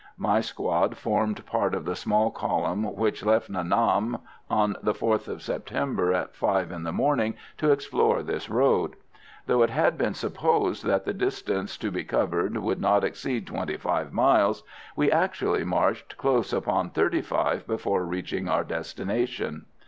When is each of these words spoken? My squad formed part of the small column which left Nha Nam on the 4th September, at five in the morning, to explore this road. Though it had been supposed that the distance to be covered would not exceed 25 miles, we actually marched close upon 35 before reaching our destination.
My 0.17 0.41
squad 0.41 0.97
formed 0.97 1.45
part 1.45 1.75
of 1.75 1.85
the 1.85 1.95
small 1.95 2.31
column 2.31 2.95
which 2.95 3.23
left 3.23 3.51
Nha 3.51 3.63
Nam 3.67 4.17
on 4.49 4.75
the 4.81 4.95
4th 4.95 5.39
September, 5.39 6.11
at 6.11 6.35
five 6.35 6.71
in 6.71 6.81
the 6.81 6.91
morning, 6.91 7.35
to 7.59 7.69
explore 7.71 8.23
this 8.23 8.49
road. 8.49 8.95
Though 9.45 9.61
it 9.61 9.69
had 9.69 9.99
been 9.99 10.15
supposed 10.15 10.83
that 10.85 11.05
the 11.05 11.13
distance 11.13 11.77
to 11.77 11.91
be 11.91 12.03
covered 12.03 12.57
would 12.57 12.81
not 12.81 13.03
exceed 13.03 13.45
25 13.45 14.11
miles, 14.11 14.63
we 14.95 15.11
actually 15.11 15.63
marched 15.63 16.17
close 16.17 16.51
upon 16.51 16.89
35 16.89 17.67
before 17.67 18.03
reaching 18.03 18.49
our 18.49 18.63
destination. 18.63 19.67